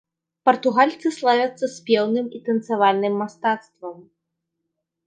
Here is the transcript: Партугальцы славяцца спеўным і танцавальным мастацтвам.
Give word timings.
Партугальцы 0.49 1.11
славяцца 1.17 1.65
спеўным 1.75 2.33
і 2.39 2.43
танцавальным 2.49 3.13
мастацтвам. 3.25 3.97